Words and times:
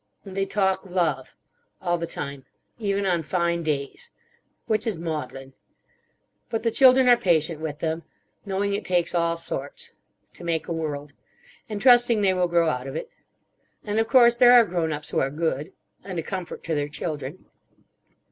And 0.25 0.35
they 0.35 0.47
talk 0.47 0.83
love. 0.83 1.35
All 1.79 1.99
the 1.99 2.07
time. 2.07 2.43
Even 2.79 3.05
on 3.05 3.21
fine 3.21 3.61
days. 3.61 4.09
Which 4.65 4.87
is 4.87 4.97
maudlin. 4.97 5.53
But 6.49 6.63
the 6.63 6.71
children 6.71 7.07
are 7.07 7.15
patient 7.15 7.61
with 7.61 7.77
them. 7.81 8.01
Knowing 8.43 8.73
it 8.73 8.83
takes 8.83 9.13
all 9.13 9.37
sorts. 9.37 9.91
To 10.33 10.43
make 10.43 10.67
a 10.67 10.73
world. 10.73 11.13
And 11.69 11.79
trusting 11.79 12.21
they 12.23 12.33
will 12.33 12.47
grow 12.47 12.67
out 12.67 12.87
of 12.87 12.95
it. 12.95 13.11
And 13.83 13.99
of 13.99 14.07
course 14.07 14.33
there 14.33 14.53
are 14.53 14.65
grown 14.65 14.91
ups 14.91 15.09
who 15.09 15.19
are 15.19 15.29
good. 15.29 15.71
And 16.03 16.17
a 16.17 16.23
comfort 16.23 16.63
to 16.63 16.73
their 16.73 16.89
children. 16.89 17.45